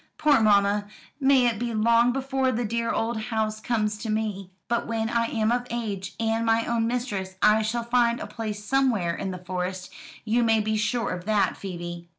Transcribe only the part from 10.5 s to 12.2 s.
be sure of that, Phoebe."